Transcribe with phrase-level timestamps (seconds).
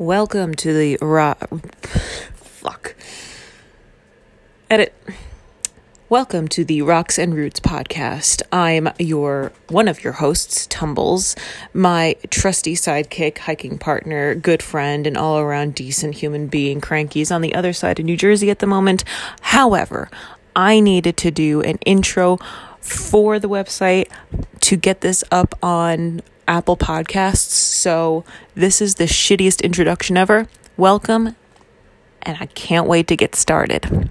[0.00, 1.34] Welcome to the raw.
[2.32, 2.94] Fuck.
[4.70, 4.94] Edit.
[6.08, 8.40] Welcome to the Rocks and Roots podcast.
[8.50, 11.36] I'm your one of your hosts, Tumbles,
[11.74, 16.80] my trusty sidekick, hiking partner, good friend, and all around decent human being.
[16.80, 19.04] Cranky's on the other side of New Jersey at the moment.
[19.42, 20.08] However,
[20.56, 22.38] I needed to do an intro
[22.80, 24.10] for the website
[24.60, 27.69] to get this up on Apple Podcasts.
[27.80, 28.24] So,
[28.54, 30.48] this is the shittiest introduction ever.
[30.76, 31.34] Welcome,
[32.20, 34.10] and I can't wait to get started.